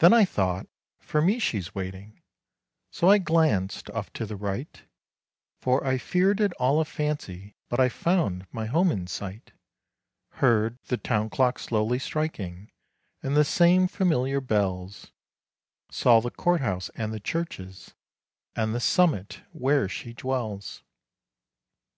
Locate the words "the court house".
16.20-16.90